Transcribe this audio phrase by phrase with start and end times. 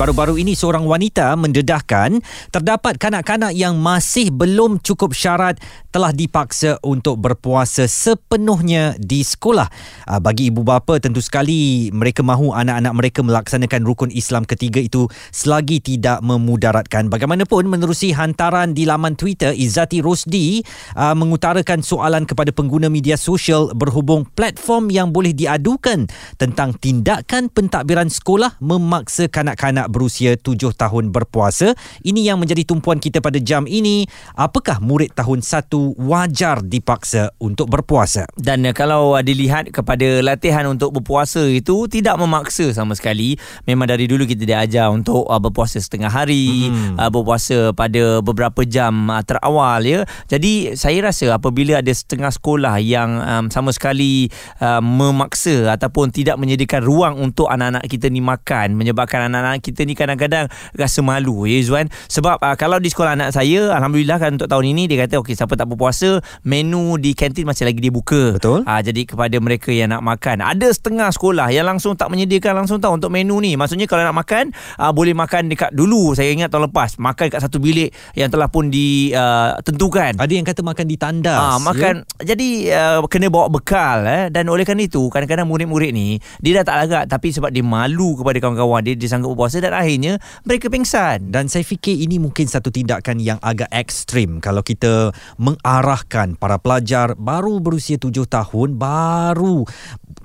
[0.00, 5.60] Baru-baru ini seorang wanita mendedahkan terdapat kanak-kanak yang masih belum cukup syarat
[5.92, 9.68] telah dipaksa untuk berpuasa sepenuhnya di sekolah.
[10.08, 15.04] Ah, bagi ibu bapa tentu sekali mereka mahu anak-anak mereka melaksanakan rukun Islam ketiga itu
[15.36, 17.12] selagi tidak memudaratkan.
[17.12, 20.64] Bagaimanapun menerusi hantaran di laman Twitter Izzati Rosdi
[20.96, 26.08] ah, mengutarakan soalan kepada pengguna media sosial berhubung platform yang boleh diadukan
[26.40, 31.74] tentang tindakan pentadbiran sekolah memaksa kanak-kanak berusia 7 tahun berpuasa.
[32.06, 34.06] Ini yang menjadi tumpuan kita pada jam ini.
[34.38, 38.30] Apakah murid tahun 1 wajar dipaksa untuk berpuasa?
[38.38, 43.36] Dan kalau dilihat kepada latihan untuk berpuasa itu tidak memaksa sama sekali.
[43.66, 46.96] Memang dari dulu kita diajar untuk uh, berpuasa setengah hari, hmm.
[46.96, 50.00] uh, berpuasa pada beberapa jam uh, terawal ya.
[50.30, 54.30] Jadi saya rasa apabila ada setengah sekolah yang um, sama sekali
[54.62, 59.86] uh, memaksa ataupun tidak menyediakan ruang untuk anak-anak kita ni makan menyebabkan anak-anak kita kita
[59.86, 64.34] ni kadang-kadang rasa malu ya Izwan sebab uh, kalau di sekolah anak saya alhamdulillah kan
[64.34, 67.92] untuk tahun ini dia kata okey siapa tak berpuasa menu di kantin masih lagi dia
[67.94, 68.34] buka.
[68.36, 68.66] Betul.
[68.66, 70.42] Uh, jadi kepada mereka yang nak makan.
[70.42, 73.54] Ada setengah sekolah yang langsung tak menyediakan langsung tahu untuk menu ni.
[73.54, 76.12] Maksudnya kalau nak makan uh, boleh makan dekat dulu.
[76.18, 80.46] Saya ingat tahun lepas makan dekat satu bilik yang telah pun ditentukan uh, ada yang
[80.46, 82.34] kata makan di tandas uh, makan ya?
[82.34, 84.32] jadi uh, kena bawa bekal eh.
[84.32, 88.18] Dan oleh kerana itu kadang-kadang murid-murid ni dia dah tak lagak tapi sebab dia malu
[88.18, 91.30] kepada kawan-kawan dia dia sanggup berpuasa dan akhirnya mereka pingsan.
[91.30, 97.14] Dan saya fikir ini mungkin satu tindakan yang agak ekstrim kalau kita mengarahkan para pelajar
[97.14, 99.68] baru berusia tujuh tahun, baru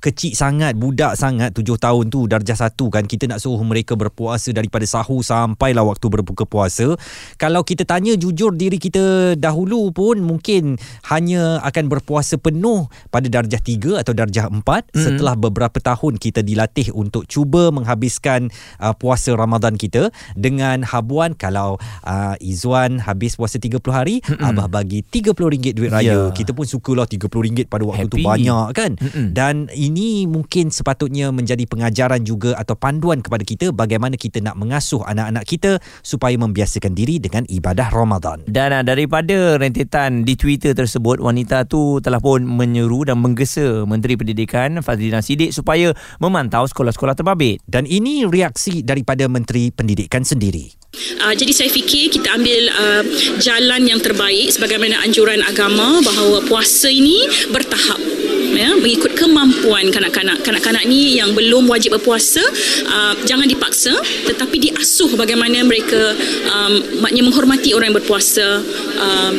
[0.05, 4.53] kecil sangat, budak sangat tujuh tahun tu darjah satu kan kita nak suruh mereka berpuasa
[4.53, 6.93] daripada sahur sampailah waktu berbuka puasa.
[7.41, 10.77] Kalau kita tanya jujur diri kita dahulu pun mungkin
[11.09, 15.01] hanya akan berpuasa penuh pada darjah tiga atau darjah empat mm-hmm.
[15.01, 21.79] setelah beberapa tahun kita dilatih untuk cuba menghabiskan uh, puasa Ramadan kita dengan habuan kalau
[22.03, 24.43] uh, Izwan habis puasa 30 hari Mm-mm.
[24.43, 26.35] abah bagi RM30 duit raya yeah.
[26.35, 28.19] kita pun sukalah RM30 pada waktu Happy.
[28.19, 29.31] tu banyak kan Mm-mm.
[29.31, 29.94] dan ini
[30.27, 35.71] mungkin sepatutnya menjadi pengajaran juga atau panduan kepada kita bagaimana kita nak mengasuh anak-anak kita
[36.03, 38.43] supaya membiasakan diri dengan ibadah Ramadan.
[38.45, 44.19] Dan uh, daripada rentetan di Twitter tersebut wanita tu telah pun menyeru dan menggesa Menteri
[44.19, 47.63] Pendidikan Fazlina Sidik supaya memantau sekolah-sekolah terbabit.
[47.63, 50.85] Dan ini reaksi daripada Menteri Pendidikan sendiri.
[51.21, 53.03] Uh, jadi saya fikir kita ambil uh,
[53.43, 58.24] jalan yang terbaik sebagaimana anjuran agama bahawa puasa ini bertahap
[58.55, 60.41] ya mengikut kemampuan kanak-kanak.
[60.41, 62.41] Kanak-kanak ni yang belum wajib berpuasa
[62.87, 63.93] uh, jangan dipaksa
[64.25, 66.15] tetapi diasuh bagaimana mereka
[66.49, 68.63] um, maknanya menghormati orang yang berpuasa.
[68.95, 69.31] Uh,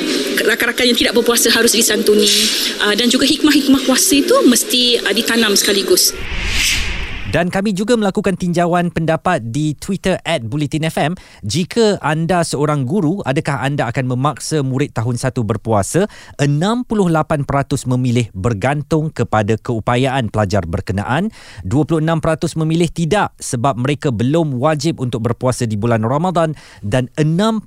[0.47, 2.29] rakan-rakan yang tidak berpuasa harus disantuni.
[2.85, 6.13] Uh, dan juga hikmah-hikmah puasa itu mesti uh, ditanam sekaligus
[7.35, 11.13] dan kami juga melakukan tinjauan pendapat di Twitter at Bulletin FM.
[11.43, 16.07] Jika anda seorang guru, adakah anda akan memaksa murid tahun 1 berpuasa?
[16.39, 21.35] 68% memilih bergantung kepada keupayaan pelajar berkenaan.
[21.67, 26.55] 26% memilih tidak sebab mereka belum wajib untuk berpuasa di bulan Ramadan.
[26.79, 27.67] Dan 6%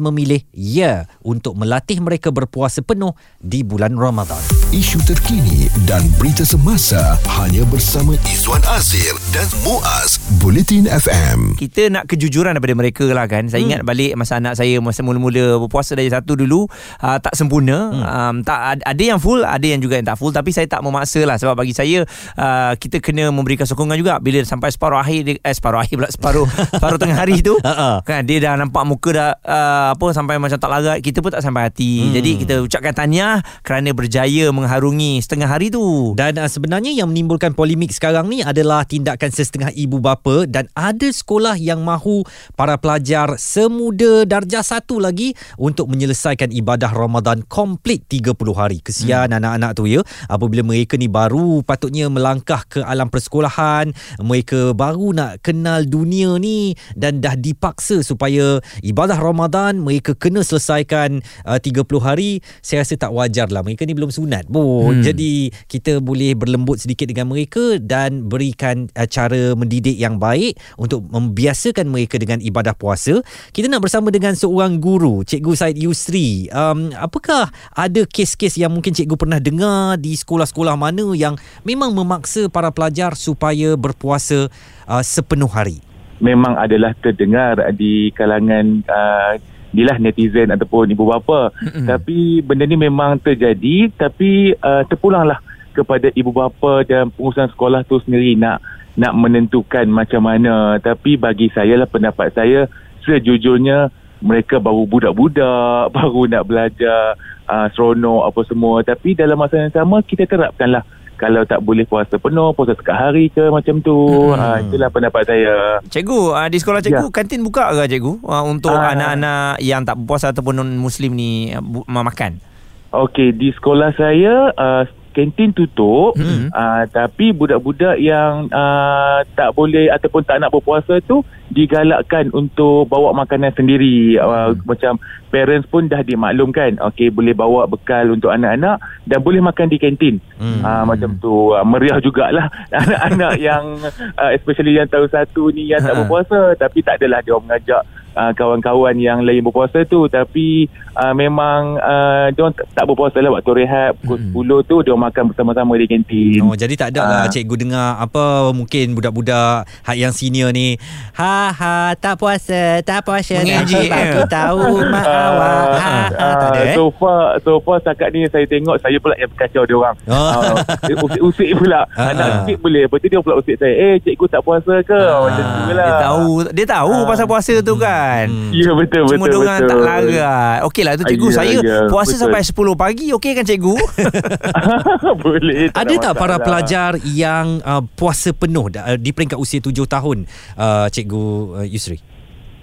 [0.00, 4.40] memilih ya untuk melatih mereka berpuasa penuh di bulan Ramadan.
[4.72, 11.58] Isu terkini dan berita semasa hanya bersama Izwan Azir Azir dan Muaz Bulletin FM.
[11.58, 13.50] Kita nak kejujuran daripada mereka lah kan.
[13.50, 13.66] Saya hmm.
[13.66, 16.70] ingat balik masa anak saya masa mula-mula berpuasa dari satu dulu
[17.02, 17.90] uh, tak sempurna.
[17.90, 18.06] Hmm.
[18.06, 21.26] Um, tak ada yang full, ada yang juga yang tak full tapi saya tak memaksa
[21.26, 22.06] lah sebab bagi saya
[22.38, 26.46] uh, kita kena memberikan sokongan juga bila sampai separuh akhir eh separuh akhir pula separuh
[26.78, 27.58] separuh tengah hari tu
[28.06, 31.42] kan dia dah nampak muka dah uh, apa sampai macam tak larat kita pun tak
[31.42, 31.98] sampai hati.
[31.98, 32.14] Hmm.
[32.14, 36.14] Jadi kita ucapkan tahniah kerana berjaya mengharungi setengah hari tu.
[36.14, 41.08] Dan uh, sebenarnya yang menimbulkan polemik sekarang ni adalah tindakan sesetengah ibu bapa dan ada
[41.08, 42.24] sekolah yang mahu
[42.54, 48.78] para pelajar semuda darjah satu lagi untuk menyelesaikan ibadah Ramadan komplit 30 hari.
[48.80, 49.38] Kesian hmm.
[49.38, 50.00] anak-anak tu ya.
[50.26, 56.74] Apabila mereka ni baru patutnya melangkah ke alam persekolahan, mereka baru nak kenal dunia ni
[56.98, 62.42] dan dah dipaksa supaya ibadah Ramadan mereka kena selesaikan uh, 30 hari.
[62.64, 63.62] Saya rasa tak wajar lah.
[63.62, 64.98] Mereka ni belum sunat pun.
[64.98, 65.04] Hmm.
[65.06, 70.58] Jadi kita boleh berlembut sedikit dengan mereka dan berikan memberikan uh, cara mendidik yang baik
[70.74, 73.22] untuk membiasakan mereka dengan ibadah puasa.
[73.54, 76.50] Kita nak bersama dengan seorang guru, Cikgu Said Yusri.
[76.50, 82.50] Um, apakah ada kes-kes yang mungkin cikgu pernah dengar di sekolah-sekolah mana yang memang memaksa
[82.50, 84.50] para pelajar supaya berpuasa
[84.90, 85.78] uh, sepenuh hari?
[86.22, 89.34] Memang adalah terdengar di kalangan uh,
[89.74, 91.90] Dilah netizen ataupun ibu bapa Mm-mm.
[91.90, 95.42] Tapi benda ni memang terjadi Tapi uh, terpulanglah
[95.74, 98.62] kepada ibu bapa dan pengurusan sekolah tu sendiri nak
[98.94, 102.70] nak menentukan macam mana tapi bagi saya lah pendapat saya
[103.04, 103.90] sejujurnya
[104.20, 110.00] mereka baru budak-budak baru nak belajar uh, seronok apa semua tapi dalam masa yang sama
[110.00, 114.34] kita terapkanlah kalau tak boleh puasa penuh puasa sekali hari ke macam tu Hmm.
[114.34, 117.12] uh, itulah pendapat saya Cikgu, uh, di sekolah cikgu, Ya.
[117.12, 118.18] kantin buka ke cikgu?
[118.20, 118.90] Uh, untuk Ah.
[118.90, 122.42] anak-anak yang tak berpuasa ataupun non-muslim ni uh, bu- makan?
[122.90, 124.82] Okey, di sekolah saya uh,
[125.14, 126.50] kantin tutup Hmm.
[126.50, 133.14] uh, tapi budak-budak yang uh, tak boleh ataupun tak nak berpuasa tu digalakkan untuk bawa
[133.14, 134.60] makanan sendiri uh, Hmm.
[134.64, 134.92] macam
[135.30, 140.18] parents pun dah dimaklumkan okey boleh bawa bekal untuk anak-anak dan boleh makan di kantin
[140.34, 140.60] Hmm.
[140.60, 143.78] uh, macam tu uh, meriah jugalah anak-anak yang
[144.14, 145.98] uh, especially yang tahun satu ni yang tak Ha.
[146.00, 147.82] berpuasa tapi tak adalah dia mengajak
[148.14, 153.30] uh, kawan-kawan yang lain berpuasa tu tapi uh, memang uh, dia tak, tak berpuasa lah
[153.32, 154.62] waktu rehat pukul Hmm.
[154.62, 157.26] 10 tu dia makan bersama-sama di kantin Oh jadi tak ada lah Ah.
[157.26, 160.78] cikgu dengar apa mungkin budak-budak hak yang senior ni
[161.12, 164.26] ha ha tak puasa tak puasa Mengejek, bagi ya.
[164.26, 168.44] tahu mak awak ha ha tak ada eh So far So far setakat ni Saya
[168.44, 170.30] tengok Saya pula yang berkacau dia orang Oh.
[170.52, 170.54] uh,
[171.00, 172.34] Usik-usik pula Ah, Nak ah.
[172.40, 175.72] sikit boleh Lepas tu dia pula usik saya Eh cikgu tak puasa ke Macam tu
[175.72, 177.06] lah Dia tahu dia tahu Ah.
[177.06, 178.03] pasal puasa tu kan.
[178.24, 178.50] Hmm.
[178.50, 180.58] Ya betul Cuma betul diorang betul tak larat.
[180.64, 182.22] Okey lah tu cikgu Ya, saya ya, puasa betul.
[182.22, 183.74] sampai 10 pagi okey kan cikgu?
[185.24, 186.44] Boleh Ada ada tak para masalah.
[186.44, 190.18] pelajar yang uh, puasa penuh uh, di peringkat usia 7 tahun
[190.54, 191.24] uh, cikgu
[191.54, 191.98] uh, Yusri?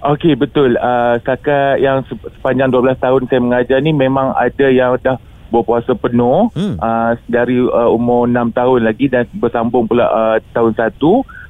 [0.03, 4.97] Okey betul uh, Setakat yang sep- sepanjang 12 tahun saya mengajar ni Memang ada yang
[4.97, 5.17] dah
[5.47, 6.73] berpuasa penuh Hmm.
[6.75, 10.97] uh, Dari uh, umur 6 tahun lagi Dan bersambung pula uh, tahun 1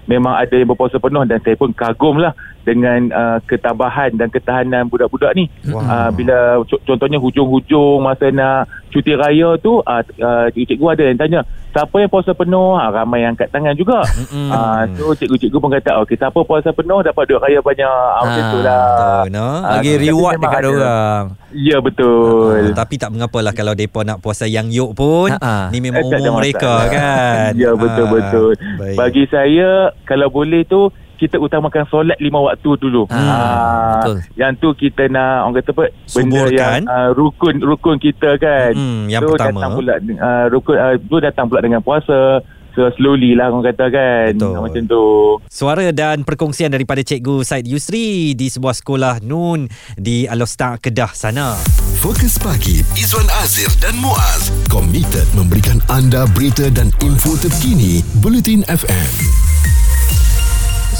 [0.04, 4.86] Memang ada yang berpuasa penuh Dan saya pun kagum lah Dengan uh, ketabahan dan ketahanan
[4.86, 5.82] budak-budak ni Wah.
[5.82, 11.18] uh, Bila co- contohnya hujung-hujung Masa nak cuti raya tu uh, uh, Cikgu-cikgu ada yang
[11.18, 11.42] tanya
[11.72, 12.76] Siapa yang puasa penuh?
[12.76, 14.50] Ha, ramai yang angkat tangan juga Mm-mm.
[14.50, 18.38] uh, So cikgu-cikgu pun kata Okey siapa puasa penuh Dapat duit raya banyak ah, Macam
[18.38, 19.48] Ah, tu lah no?
[19.58, 20.70] Ah, Bagi tapi reward dekat ada.
[20.70, 21.24] orang.
[21.52, 25.68] Ya betul Uh, tapi tak mengapalah kalau depa nak puasa yang yuk pun Ha-ha.
[25.68, 27.52] ni memang Eh, umur mereka kan.
[27.54, 28.52] Ya betul Ah, betul.
[28.94, 29.70] Bagi saya
[30.04, 30.92] kalau boleh tu
[31.22, 33.06] kita utamakan solat lima waktu dulu.
[33.14, 34.18] Ah, betul.
[34.34, 36.58] Yang tu kita nak orang kata apa benda Suburkan.
[36.58, 38.74] yang uh, rukun rukun kita kan.
[38.74, 39.62] Hmm, yang so, pertama.
[39.62, 42.42] datang pula uh, rukun uh, tu datang pula dengan puasa.
[42.72, 44.32] So slowly lah orang kata kan.
[44.40, 44.56] Betul.
[44.58, 45.06] Macam tu.
[45.52, 49.68] Suara dan perkongsian daripada Cikgu Said Yusri di sebuah sekolah Nun
[50.00, 51.60] di Alostar Kedah sana.
[52.00, 59.51] Fokus pagi Izwan Azir dan Muaz komited memberikan anda berita dan info terkini Bulletin FM.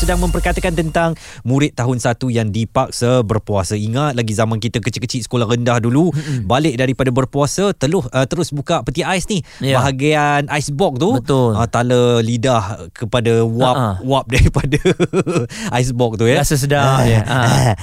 [0.02, 1.14] Sedang memperkatakan tentang
[1.46, 3.78] murid tahun 1 yang dipaksa berpuasa.
[3.78, 6.10] Ingat lagi zaman kita kecil-kecil sekolah rendah dulu,
[6.42, 9.46] balik daripada berpuasa teluh uh, terus buka peti ais ni.
[9.62, 9.78] Ya.
[9.78, 11.54] Bahagian ice box tu Betul.
[11.54, 13.92] Uh, tala lidah kepada wap Ha-ha.
[14.02, 14.82] wap daripada
[15.78, 16.42] ice box tu ya.
[16.42, 17.20] Rasa sedap je.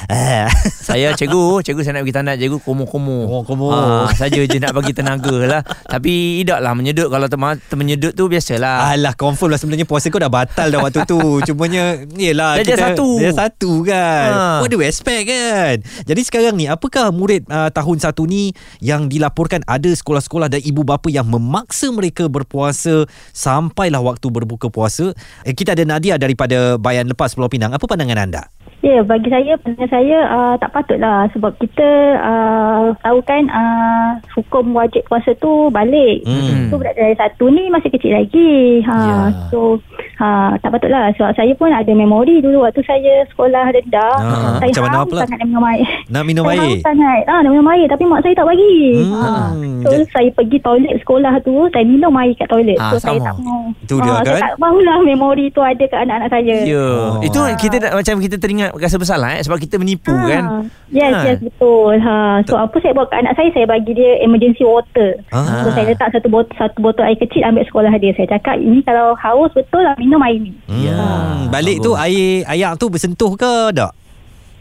[0.09, 0.49] Ah.
[0.81, 3.29] Saya cikgu, cikgu saya nak pergi tandat cikgu komo-komo.
[3.29, 3.69] Oh, komo.
[3.71, 5.61] Ah, saja je nak bagi tenaga lah.
[5.85, 8.97] Tapi idaklah menyedut kalau terma- termenyedut tu biasalah.
[8.97, 11.21] Alah confirm lah sebenarnya puasa kau dah batal dah waktu tu.
[11.47, 13.20] Cumanya yelah Darjah satu.
[13.20, 14.31] Darjah satu kan.
[14.32, 14.43] Ha.
[14.62, 15.82] What do you expect kan?
[16.06, 20.87] Jadi sekarang ni apakah murid uh, tahun satu ni yang dilaporkan ada sekolah-sekolah dan ibu
[20.87, 23.04] bapa yang memaksa mereka berpuasa
[23.35, 25.12] sampailah waktu berbuka puasa.
[25.44, 27.75] Eh, kita ada Nadia daripada Bayan Lepas Pulau Pinang.
[27.75, 28.49] Apa pandangan anda?
[28.88, 34.73] Ya, bagi saya, pandangan saya uh, tak patutlah sebab kita uh, tahu kan uh, hukum
[34.73, 36.25] wajib puasa tu balik.
[36.25, 36.73] Hmm.
[36.73, 38.80] So budak dari satu ni masih kecil lagi.
[38.83, 39.16] Ha, Ya.
[39.49, 39.76] So
[40.16, 44.14] ha, tak patutlah sebab saya pun ada memori dulu waktu saya sekolah rendah.
[44.16, 45.21] Ah, saya macam mana pula?
[45.23, 45.87] sangat nak minum air.
[46.09, 46.64] Nak minum saya air?
[46.66, 47.21] haus sangat.
[47.25, 48.76] Ah, nak minum air tapi mak saya tak bagi.
[48.99, 49.12] Hmm.
[49.12, 49.28] Ha,
[49.78, 52.78] so Ja- saya pergi toilet sekolah tu, saya minum air kat toilet.
[52.78, 53.26] Ah, so saya sama.
[53.26, 53.62] tak mau.
[53.78, 54.33] Itu dia Ah, kan?
[54.33, 56.57] Saya tak mahulah memori tu ada kat anak-anak saya.
[56.64, 56.87] Ya.
[57.04, 57.21] Oh.
[57.21, 60.44] Itu kita nak macam kita teringat rasa bersalah eh sebab kita menipu Ha, kan.
[60.88, 61.20] Yes, Ha.
[61.26, 61.94] yes betul.
[61.99, 62.14] Ha,
[62.47, 65.18] so apa saya buat kat anak saya, saya bagi dia emergency water.
[65.35, 65.66] Ah.
[65.66, 68.12] So saya letak satu botol satu botol air kecil ambil sekolah dia.
[68.16, 70.52] Saya cakap ini kalau haus betul lah minum air ni.
[70.66, 70.82] Hmm.
[70.82, 70.97] Ya.
[71.49, 73.92] Balik tu air ayak tu bersentuh ke tak?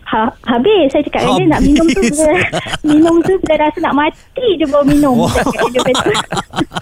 [0.07, 2.31] Ha, habis saya cakap dengan dia nak minum tu bila,
[2.87, 5.15] minum tu bila rasa nak mati dia baru minum.
[5.19, 5.31] Oh.
[5.67, 6.15] Dia betul.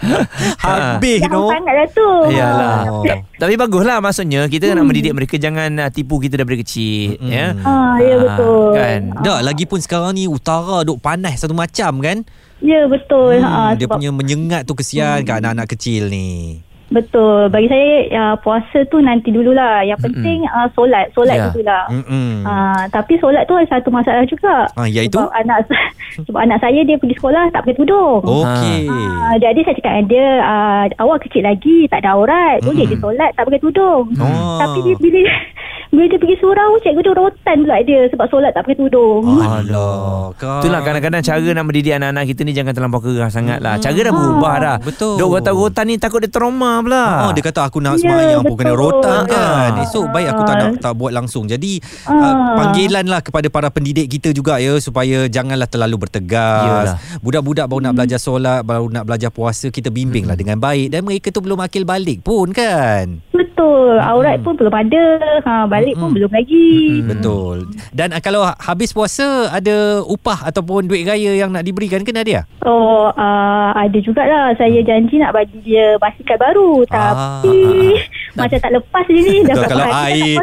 [0.62, 1.50] Habis no.
[1.50, 2.10] sangat dah tu.
[2.30, 2.78] Yalah.
[2.86, 3.02] Oh.
[3.42, 7.28] Tapi baguslah maksudnya kita nak mendidik mereka jangan uh, tipu kita daripada kecil Mm-mm.
[7.28, 7.46] ya.
[7.56, 8.66] Ha, ya Ah, betul.
[8.72, 9.00] kan?
[9.20, 12.22] Dah lagipun sekarang ni utara duk panas satu macam kan?
[12.58, 13.36] Ya betul.
[13.36, 16.62] ha, Hmm, dia sebab punya menyengat tu kesian kat anak-anak kecil ni.
[16.86, 17.48] Betul.
[17.48, 19.82] Bagi saya uh, puasa tu nanti dululah.
[19.82, 21.50] Yang penting uh, solat, solat Ya.
[21.50, 21.84] dululah.
[21.90, 22.42] Mm-mm.
[22.42, 24.70] Uh, tapi solat tu ada satu masalah juga.
[24.72, 25.18] Ah, iaitu?
[25.18, 25.66] Sebab anak
[26.26, 28.22] sebab anak saya dia pergi sekolah tak pakai tudung.
[28.22, 28.86] Okey.
[28.86, 32.98] Ah, jadi saya cakap dengan dia uh, awak kecil lagi tak ada aurat boleh dia
[32.98, 34.58] solat tak pakai tudung Oh.
[34.58, 35.20] tapi dia, bila
[35.88, 40.34] bila dia pergi surau cikgu dia rotan pula dia sebab solat tak pakai tudung Alah.
[40.34, 43.76] Itulah kadang-kadang cara nak mendidik anak-anak kita ni jangan terlampau kerah sangat lah.
[43.76, 44.76] Cara dah berubah dah.
[44.78, 45.16] betul.
[45.16, 47.26] Dok rotan-rotan ni takut dia trauma pula.
[47.26, 49.70] Oh, dia kata aku nak Ya, semayang pun kena rotan kan.
[49.72, 49.82] Ah.
[49.82, 51.46] Esok baik aku tak nak tak buat langsung.
[51.46, 52.56] Jadi uh, Ah.
[52.56, 56.92] panggilan lah kepada para pendidik kita juga ya supaya janganlah terlalu bertegas.
[56.92, 56.98] Yalah.
[57.20, 61.28] Budak-budak baru nak belajar solat, baru nak belajar puasa, kita bimbinglah dengan baik dan mereka
[61.28, 63.22] tu belum akil balik pun kan.
[63.30, 65.04] betul aurat pun belum ada
[65.42, 66.68] ha, balik pun belum lagi
[67.04, 67.56] Betul.
[67.90, 72.48] Dan uh, kalau habis puasa ada upah ataupun duit raya yang nak diberikan ke Nadia?
[72.62, 74.50] Oh, uh, ada jugalah.
[74.54, 76.82] Saya janji nak bagi dia basikal baru.
[76.88, 77.40] Ah.
[77.42, 77.58] Tapi
[78.38, 79.36] macam tak lepas je ni.
[79.42, 80.34] Dah Betul, kalau air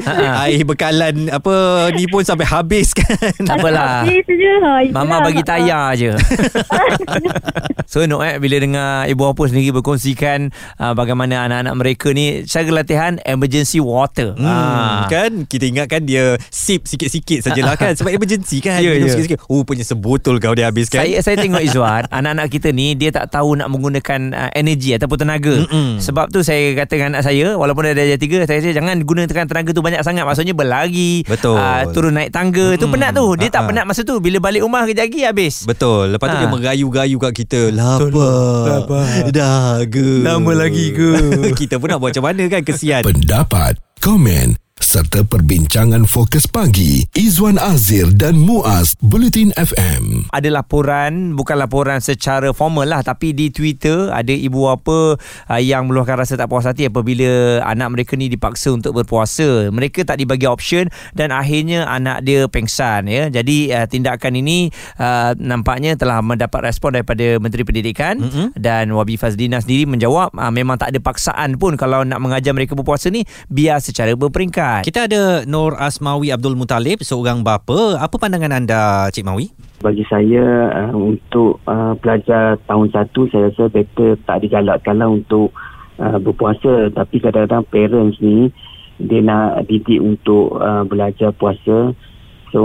[0.45, 1.53] air bekalan apa
[1.91, 3.11] ni pun sampai habis kan.
[3.43, 4.05] Tak apalah.
[4.05, 4.53] Habis je.
[4.59, 6.11] Ha, Mama bagi tayar je.
[7.91, 10.49] Seronok eh bila dengar ibu bapa sendiri berkongsikan
[10.79, 14.33] uh, bagaimana anak-anak mereka ni cara latihan emergency water.
[14.33, 15.05] Hmm, Ah.
[15.07, 17.93] kan kita ingatkan dia sip sikit-sikit sajalah kan?
[17.93, 18.79] Sebab emergency kan?
[18.79, 19.13] Ya, minum ya.
[19.13, 19.39] sikit-sikit.
[19.45, 23.29] Oh punya sebotol kau dia habiskan Saya saya tengok Izwan Anak-anak kita ni Dia tak
[23.29, 25.55] tahu nak menggunakan uh, Energi ataupun tenaga.
[25.63, 25.99] Mm-mm.
[25.99, 29.45] Sebab tu saya kata dengan anak saya Walaupun dia dah tiga Saya kata jangan gunakan
[29.45, 30.23] tenaga tu banyak sangat.
[30.23, 31.55] Maksudnya berlari Betul.
[31.55, 32.73] uh, Turun naik tangga.
[32.73, 32.93] Tu Mm-mm.
[32.93, 33.25] penat tu.
[33.35, 33.69] Dia tak Ha-ha.
[33.69, 34.17] penat masa tu.
[34.17, 35.63] Bila balik rumah kejap lagi habis.
[35.63, 36.11] Betul.
[36.11, 36.39] Lepas tu Ha.
[36.39, 37.61] dia merayu-gayu kat kita.
[37.69, 39.29] Lapar.
[39.29, 41.11] Daga Lama lagi ke?
[41.59, 42.61] Kita pun nak buat macam mana kan?
[42.63, 43.03] Kesian.
[43.03, 50.25] Pendapat, komen serta perbincangan fokus pagi Izwan Azir dan Muaz Bulletin FM.
[50.33, 55.85] ada laporan bukan laporan secara formal lah tapi di Twitter ada ibu bapa uh, yang
[55.85, 59.69] meluahkan rasa tak puas hati apabila anak mereka ni dipaksa untuk berpuasa.
[59.69, 63.29] Mereka tak dibagi option dan akhirnya anak dia pengsan ya.
[63.29, 68.47] Jadi uh, tindakan ini uh, nampaknya telah mendapat respon daripada Menteri Pendidikan mm-hmm.
[68.57, 72.73] dan Wabi Fazlina sendiri menjawab uh, memang tak ada paksaan pun kalau nak mengajar mereka
[72.73, 73.21] berpuasa ni
[73.53, 74.62] biar secara berperingkat.
[74.85, 77.99] Kita ada Nur Asmawi Abdul Mutalib Seorang bapa.
[77.99, 79.51] Apa pandangan anda Cik Mawi?
[79.83, 85.51] bagi saya uh, untuk uh, pelajar tahun satu saya rasa better tak digalakkanlah untuk
[85.99, 86.87] uh, berpuasa.
[86.95, 88.47] Tapi kadang-kadang parents ni
[89.03, 91.91] dia nak didik untuk uh, belajar puasa.
[92.55, 92.63] So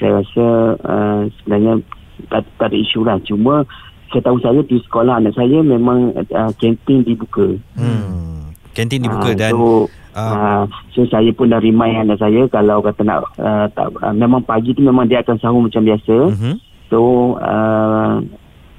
[0.00, 0.46] saya rasa
[0.80, 1.84] uh, sebenarnya
[2.32, 3.20] tak, tak ada isu lah.
[3.28, 3.68] Cuma
[4.08, 7.60] setahu saya di sekolah anak saya memang uh, kantin dibuka.
[7.76, 8.56] Hmm.
[8.72, 12.82] Kantin dibuka Ah, dan so, ah, uh, so saya pun dah remind anak saya kalau
[12.82, 16.54] kata nak uh, tak, uh, memang pagi tu memang dia akan sahur macam biasa mhm.
[16.88, 18.24] So uh,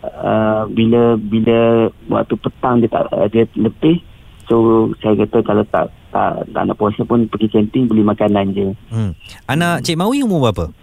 [0.01, 4.01] uh, bila bila waktu petang dia tak uh, dia letih
[4.50, 8.74] so saya kata kalau tak tak, tak nak puasa pun pergi kantin beli makanan je.
[8.89, 9.13] Hmm.
[9.46, 10.74] Anak Cik Mawi umur berapa?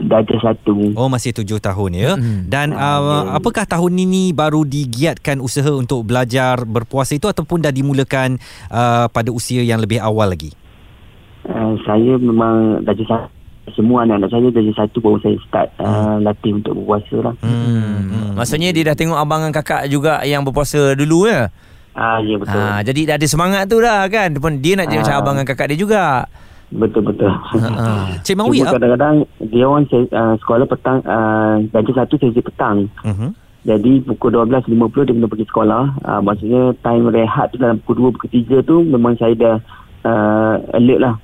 [0.00, 0.96] Darjah satu.
[0.96, 2.10] Oh masih tujuh tahun ya.
[2.16, 2.48] Mm-mm.
[2.48, 3.36] Dan Ah, uh, ya.
[3.36, 9.28] apakah tahun ini baru digiatkan usaha untuk belajar berpuasa itu ataupun dah dimulakan uh, pada
[9.28, 10.56] usia yang lebih awal lagi?
[11.44, 13.28] Uh, saya memang darjah satu.
[13.70, 17.34] Semua anak-anak saya darjah satu baru saya start uh, latih untuk berpuasa lah.
[17.38, 18.34] Hmm.
[18.34, 21.52] Maksudnya dia dah tengok abang dan kakak juga yang berpuasa dulu ya.
[21.92, 22.56] Ah ya betul.
[22.56, 24.30] Ha, jadi dah ada semangat tu dah kan.
[24.30, 25.02] Dia pun dia nak jadi Ah.
[25.02, 26.24] macam abang dan kakak dia juga.
[26.70, 27.30] Betul betul.
[27.30, 28.14] Ha.
[28.24, 32.86] Cik Mawi Cuma kadang-kadang dia orang uh, sekolah petang uh, darjah satu sesi petang.
[33.02, 33.30] uh-huh.
[33.60, 34.72] Jadi pukul 12.50
[35.04, 35.84] dia kena pergi sekolah.
[36.00, 39.56] Uh, maksudnya time rehat tu dalam pukul 2, pukul 3 tu memang saya dah
[40.06, 41.14] uh, alert lah.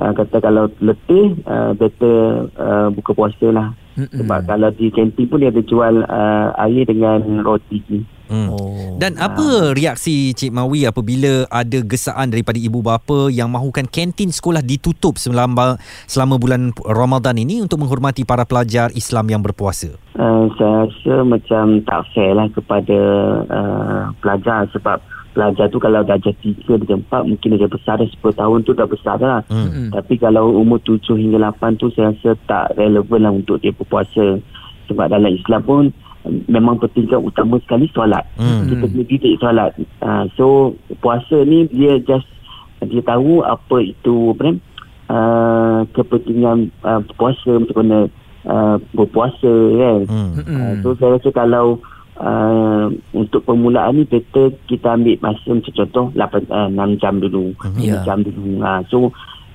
[0.00, 3.68] Uh, kata kalau letih, uh, better uh, buka puasa lah.
[3.98, 4.22] Mm-mm.
[4.22, 7.82] Sebab kalau di kantin pun dia ada jual uh, air dengan roti.
[8.30, 8.48] Hmm.
[8.54, 8.94] Oh.
[8.96, 14.62] Dan apa reaksi Cik Mawi apabila ada gesaan daripada ibu bapa yang mahukan kantin sekolah
[14.62, 19.98] ditutup selama selama bulan Ramadan ini untuk menghormati para pelajar Islam yang berpuasa?
[20.14, 22.98] Uh, saya rasa macam tak fair lah kepada
[23.50, 25.02] uh, pelajar sebab
[25.34, 28.86] pelajar tu kalau darjah 3, darjah 4 mungkin darjah besar dah 10 tahun tu dah
[28.86, 29.40] besar dah.
[29.50, 29.90] Hmm.
[29.90, 34.38] Tapi kalau umur 7 hingga 8 tu saya rasa tak relevan lah untuk dia berpuasa.
[34.90, 35.82] Sebab dalam Islam pun
[36.26, 38.24] memang pertingkat utama sekali solat.
[38.36, 38.68] Hmm.
[38.68, 39.70] Kita kena didik solat.
[40.04, 42.28] Uh, so puasa ni dia just
[42.84, 44.52] dia tahu apa itu apa ni
[45.08, 47.98] uh, kepentingan uh, puasa macam mana
[48.46, 50.00] uh, berpuasa kan.
[50.08, 50.30] Hmm.
[50.44, 51.80] Uh, so saya rasa kalau
[52.20, 52.86] uh,
[53.16, 57.56] untuk permulaan ni better kita ambil masa macam contoh 8 uh, 6 jam dulu.
[57.80, 58.04] Ya.
[58.04, 58.60] 5 jam dulu.
[58.60, 59.10] Ha, so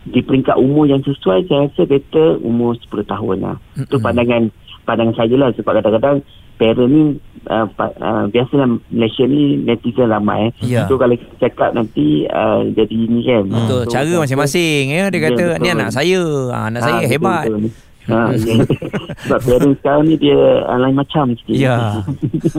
[0.05, 3.57] di peringkat umur yang sesuai saya rasa better umur 10 tahun lah.
[3.73, 4.05] Itu Mm-mm.
[4.05, 4.43] pandangan
[4.85, 6.21] pandangan saya lah sebab kadang-kadang
[6.55, 7.01] parent ni
[7.45, 10.85] uh, uh, biasalah Malaysia ni netizen ramai Ya.
[10.85, 13.81] so kalau kita cakap nanti uh, jadi ni kan Betul.
[13.81, 15.03] So, Cara saya- masing-masing ya.
[15.07, 15.61] Dia kata betul.
[15.61, 16.21] ni anak saya.
[16.49, 17.45] Ha, anak saya Ah, betul, hebat.
[17.45, 17.63] betul.
[18.05, 18.55] Ha, ya.
[19.23, 21.57] sebab parent sekarang ni dia uh, lain macam sikit.
[21.57, 21.77] Ya.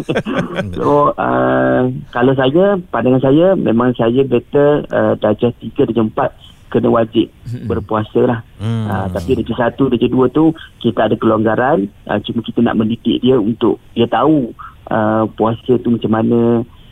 [0.77, 6.91] so uh, kalau saya pandangan saya memang saya better uh, darjah 3 darjah 4 kena
[6.91, 7.31] wajib
[7.65, 8.41] berpuasa lah.
[8.59, 8.87] Hmm.
[8.87, 10.45] Uh, tapi darjah 1 darjah 2 tu
[10.83, 14.51] kita ada kelonggaran uh, cuma kita nak mendidik dia untuk dia tahu
[14.91, 16.41] uh, puasa tu macam mana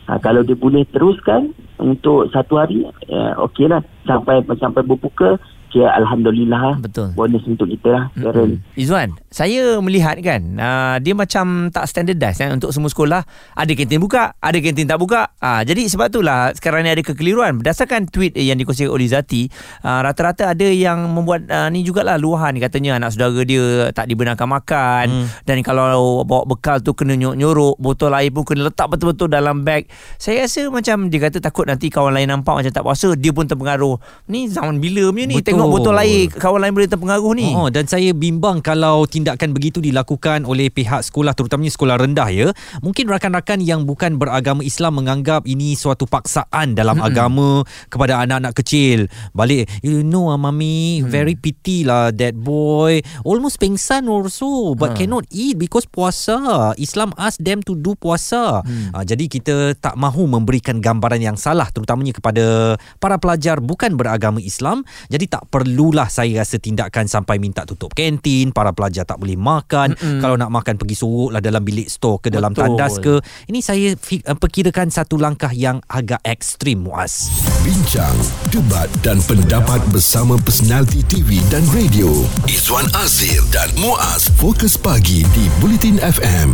[0.09, 5.35] uh, kalau dia boleh teruskan untuk satu hari uh, okey lah sampai sampai berbuka
[5.71, 6.77] kira Alhamdulillah lah.
[6.79, 7.11] Betul.
[7.15, 8.59] bonus untuk kita lah parent.
[8.75, 13.21] Izzuan, saya melihat kan uh, dia macam tak standardized kan untuk semua sekolah.
[13.55, 15.31] Ada kantin buka, ada kantin tak buka.
[15.39, 17.59] Uh, jadi sebab itulah sekarang ni ada kekeliruan.
[17.59, 19.51] Berdasarkan tweet yang dikongsikan oleh Zati,
[19.83, 24.47] uh, rata-rata ada yang membuat uh, ni jugalah luahan katanya anak saudara dia tak dibenarkan
[24.47, 25.27] makan hmm.
[25.43, 29.89] dan kalau bawa bekal tu kena nyorok-nyorok, botol air pun kena letak betul-betul dalam beg.
[30.15, 33.45] Saya rasa macam dia kata takut nanti kawan lain nampak macam tak puasa, dia pun
[33.49, 33.99] terpengaruh.
[34.31, 35.35] Ni zaman bila punya ni?
[35.41, 35.54] Betul.
[35.55, 37.55] Tengok botol air kawan lain boleh terpengaruh ni.
[37.55, 42.47] Oh, dan saya bimbang kalau tindakan begitu dilakukan oleh pihak sekolah terutamanya sekolah rendah ya.
[42.83, 47.09] Mungkin rakan-rakan yang bukan beragama Islam menganggap ini suatu paksaan dalam mm-hmm.
[47.09, 47.47] agama
[47.87, 49.07] kepada anak-anak kecil.
[49.31, 51.07] Balik, you know ah, mami, mm.
[51.07, 52.99] very pity lah that boy.
[53.23, 55.03] Almost pengsan also but Ha.
[55.03, 56.73] cannot eat because puasa.
[56.79, 58.63] Islam ask them to do puasa.
[58.63, 58.95] Mm.
[58.95, 64.39] Uh, jadi kita tak mahu memberikan gambaran yang salah terutamanya kepada para pelajar bukan beragama
[64.41, 64.83] Islam.
[65.11, 69.95] Jadi tak perlulah saya rasa tindakan sampai minta tutup kantin, para pelajar tak boleh makan.
[69.95, 70.19] Mm-mm.
[70.19, 72.75] Kalau nak makan pergi sorok lah dalam bilik store ke dalam Betul.
[72.75, 73.21] tandas ke.
[73.47, 77.31] Ini saya fi- uh, perkirakan satu langkah yang agak ekstrim Muaz.
[77.63, 78.15] Bincang,
[78.51, 82.11] debat dan pendapat bersama personaliti TV dan radio.
[82.45, 86.53] Izwan Azir dan Muaz Fokus Pagi di Bulletin FM.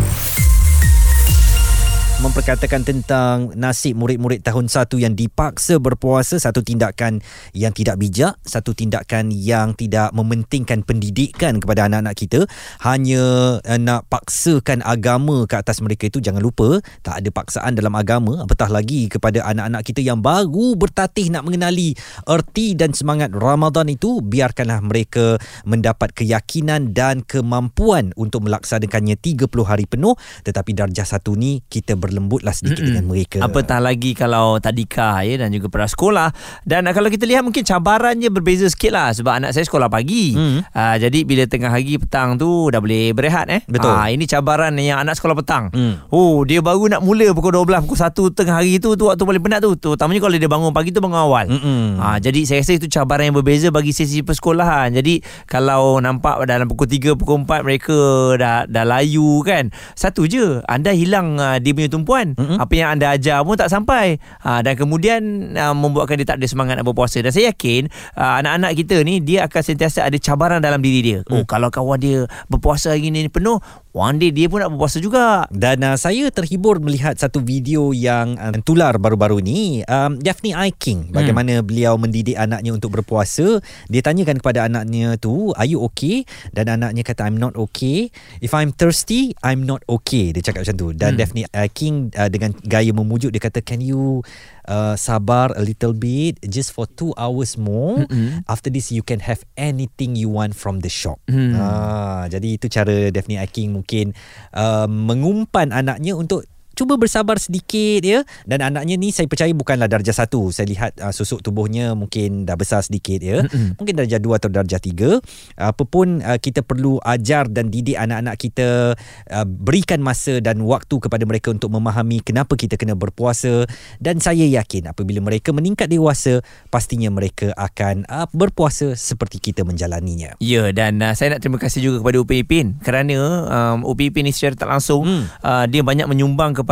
[2.22, 7.18] Memperkatakan tentang nasib murid-murid tahun 1 yang dipaksa berpuasa satu tindakan
[7.58, 12.46] yang tidak bijak satu tindakan yang tidak mementingkan pendidikan kepada anak-anak kita.
[12.86, 17.98] Hanya uh, nak paksakan agama ke atas mereka itu jangan lupa tak ada paksaan dalam
[17.98, 21.98] agama apatah lagi kepada anak-anak kita yang baru bertatih nak mengenali
[22.30, 29.90] erti dan semangat Ramadan itu biarkanlah mereka mendapat keyakinan dan kemampuan untuk melaksanakannya 30 hari
[29.90, 30.14] penuh.
[30.46, 32.92] Tetapi darjah satu ni kita berlembutlah sedikit Mm-mm.
[32.92, 36.36] dengan mereka Apatah lagi kalau tadika ya dan juga para sekolah
[36.68, 40.36] dan uh, kalau kita lihat mungkin cabarannya berbeza sikit lah sebab anak saya sekolah pagi.
[40.36, 40.68] Hmm.
[40.76, 43.62] Uh, jadi bila tengah hari petang tu dah boleh berehat eh.
[43.66, 43.96] Betul.
[43.96, 45.72] Ah, ini cabaran yang anak sekolah petang.
[45.72, 46.04] Hmm.
[46.12, 49.44] Oh dia baru nak mula pukul 12 pukul 1 tengah hari tu tu waktu paling
[49.44, 49.72] penat tu.
[49.80, 51.46] Terutamanya kalau dia bangun pagi tu bangun awal.
[51.48, 52.02] Mm-mm.
[52.02, 54.92] Ha, jadi saya rasa itu cabaran yang berbeza bagi sesi persekolahan.
[54.94, 57.98] Jadi kalau nampak dalam pukul 3, pukul 4 mereka
[58.38, 59.70] dah dah layu kan.
[59.96, 62.34] Satu je, anda hilang uh, dia punya tumpuan.
[62.34, 62.58] Mm-mm.
[62.58, 64.18] Apa yang anda ajar pun tak sampai.
[64.42, 67.22] Ha, dan kemudian uh, membuatkan dia tak ada semangat nak berpuasa.
[67.22, 67.86] Dan saya yakin
[68.18, 71.20] uh, anak-anak kita ni dia akan sentiasa ada cabaran dalam diri dia.
[71.30, 73.62] Oh kalau kawan dia berpuasa hari ni penuh,
[73.92, 75.46] one day dia pun nak berpuasa juga.
[75.52, 79.84] Dan uh, saya terhibur melihat satu video yang uh, tular baru-baru ni.
[79.88, 80.70] Um, Daphne I.
[80.72, 81.68] King, bagaimana hmm.
[81.68, 83.60] beliau mendidik anaknya untuk berpuasa.
[83.92, 86.24] Dia tanyakan kepada anaknya tu, are you okay?
[86.56, 88.10] Dan anaknya kata, I'm not okay.
[88.40, 90.34] If I'm thirsty, I'm not okay.
[90.34, 90.88] Dia cakap macam tu.
[90.96, 91.20] Dan hmm.
[91.20, 91.70] Daphne I.
[91.70, 94.24] King uh, dengan gaya memujuk, dia kata, can you
[94.66, 98.04] uh, sabar a little bit just for two hours more?
[98.10, 98.44] Mm-mm.
[98.50, 101.22] After this, you can have anything you want from the shop.
[101.30, 101.54] Hmm.
[101.56, 103.52] Ah, jadi itu cara Daphne I.
[103.52, 104.16] King mungkin
[104.56, 106.48] uh, mengumpan anaknya untuk
[106.82, 108.26] cuba bersabar sedikit ya.
[108.50, 110.50] Dan anaknya ni saya percaya bukanlah darjah satu.
[110.50, 113.46] Saya lihat uh, susuk tubuhnya mungkin dah besar sedikit ya.
[113.46, 113.78] Mm-mm.
[113.78, 115.22] mungkin darjah dua atau darjah tiga.
[115.62, 118.98] Apa pun uh, kita perlu ajar dan didik anak-anak kita
[119.30, 123.70] uh, berikan masa dan waktu kepada mereka untuk memahami kenapa kita kena berpuasa.
[124.02, 126.42] Dan saya yakin apabila mereka meningkat dewasa
[126.74, 130.34] pastinya mereka akan uh, berpuasa seperti kita menjalaninya.
[130.42, 134.26] Ya dan uh, saya nak terima kasih juga kepada UP Ipin kerana um, UP Ipin
[134.26, 135.46] ni secara tak langsung hmm.
[135.46, 136.71] uh, dia banyak menyumbang kepada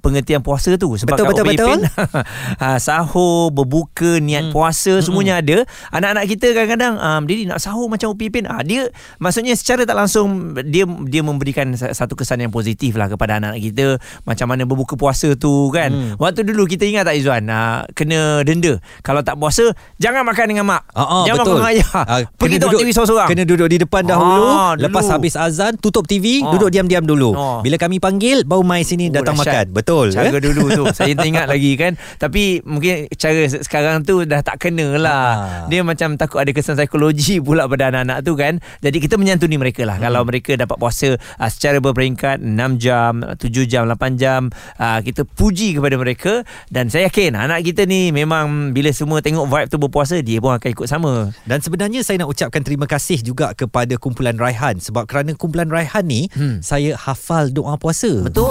[0.00, 1.68] pengertian puasa tu sebab Betul, kat betul, betul.
[1.70, 1.80] Ipin
[2.64, 4.54] uh, sahur, berbuka, niat hmm.
[4.54, 5.62] puasa semuanya ada.
[5.92, 8.48] Anak-anak kita kadang-kadang um, dia nak sahur macam UP Ipin.
[8.48, 8.88] Uh, dia
[9.18, 13.60] maksudnya secara tak langsung dia dia memberikan sa- satu kesan yang positif lah kepada anak-anak
[13.60, 13.86] kita
[14.24, 15.90] macam mana berbuka puasa tu kan.
[15.92, 16.14] Hmm.
[16.16, 18.80] Waktu dulu kita ingat tak Izzuan uh, kena denda.
[19.04, 20.82] Kalau tak puasa jangan makan dengan mak.
[20.90, 21.52] Ah, ah, jangan betul.
[21.52, 21.90] makan dengan ayah.
[22.00, 23.28] Ah, Pergi tengok TV seorang-seorang.
[23.28, 24.82] Kena duduk di depan dahulu, Ah, dulu.
[24.88, 26.52] lepas habis azan tutup TV, Ah.
[26.54, 27.30] duduk diam-diam dulu.
[27.36, 27.60] Ah.
[27.60, 29.66] Bila kami panggil baru mai sini dan datang dahsyat.
[29.66, 29.66] makan.
[29.76, 30.42] Betul, Cara eh?
[30.42, 34.96] dulu tu Saya teringat lagi kan Tapi mungkin cara se- sekarang tu Dah tak kena
[34.96, 35.66] lah Ah.
[35.66, 39.84] Dia macam takut ada kesan psikologi Pula pada anak-anak tu kan Jadi kita menyantuni mereka
[39.84, 44.98] lah Kalau mereka dapat puasa uh, Secara berperingkat 6 jam 7 jam 8 jam uh,
[45.00, 49.68] Kita puji kepada mereka Dan saya yakin Anak kita ni Memang bila semua tengok vibe
[49.68, 51.12] tu berpuasa Dia pun akan ikut sama
[51.44, 56.02] Dan sebenarnya saya nak ucapkan terima kasih juga kepada kumpulan Raihan sebab kerana kumpulan Raihan
[56.02, 56.60] ni hmm.
[56.60, 58.10] saya hafal doa puasa.
[58.22, 58.48] Betul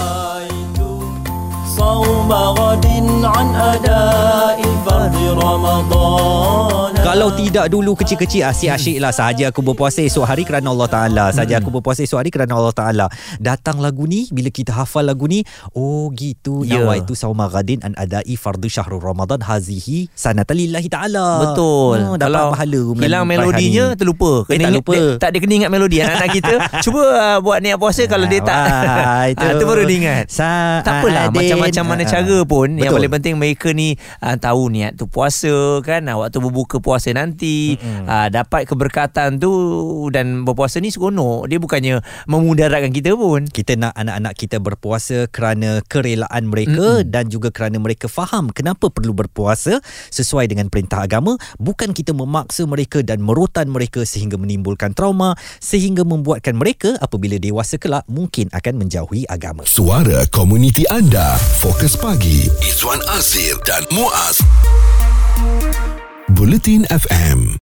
[0.00, 0.39] Bye.
[1.79, 2.85] صوم غد
[3.25, 10.41] عن أداء فرض رمضان Kalau tidak dulu kecil-kecil asyik-asyik lah sahaja aku berpuasa esok hari
[10.41, 11.25] kerana Allah Ta'ala.
[11.29, 13.05] Sahaja aku berpuasa esok hari kerana Allah Ta'ala.
[13.37, 15.45] Datang lagu ni, bila kita hafal lagu ni,
[15.77, 16.65] oh gitu.
[16.65, 16.81] Ya.
[16.81, 16.89] Yeah.
[16.89, 21.25] Nawaitu sawma ghadin an adai fardu syahrul Ramadan hazihi sanatan lillahi ta'ala.
[21.45, 21.97] Betul.
[22.03, 23.97] Oh, dapat Kalau pahala hilang Raihan melodinya ni.
[24.01, 24.31] terlupa.
[24.41, 24.93] Eh, tak ingat- lupa.
[24.97, 26.53] dia- tak dia kena ingat melodi anak-anak kita.
[26.83, 28.65] Cuba uh, buat niat puasa kalau dia tak.
[28.65, 29.45] Ah, itu.
[29.45, 30.25] Ah, tu baru dia ingat.
[30.27, 31.37] Sa- tak apalah Adin.
[31.70, 32.68] macam-macam mana Ah, cara pun.
[32.74, 32.96] Yang betul.
[32.98, 33.88] paling penting mereka ni
[34.20, 36.02] uh, tahu niat tu puasa kan.
[36.10, 39.52] Uh, waktu berbuka puasa nanti uh, dapat keberkatan tu
[40.10, 41.46] dan berpuasa ni seronok.
[41.46, 43.46] Dia bukannya memudaratkan kita pun.
[43.46, 48.88] Kita nak anak-anak kita berpuasa kerana kerelaan mereka mm dan juga kerana mereka faham kenapa
[48.90, 49.78] perlu berpuasa
[50.10, 51.36] sesuai dengan perintah agama.
[51.60, 57.76] Bukan kita memaksa mereka dan merotan mereka sehingga menimbulkan trauma sehingga membuatkan mereka apabila dewasa
[57.76, 59.62] kelak mungkin akan menjauhi agama.
[59.68, 61.36] Suara komuniti anda.
[61.58, 62.46] Fokus pagi.
[62.62, 64.38] Izwan Azir dan Muaz.
[66.30, 67.58] Bulletin FM.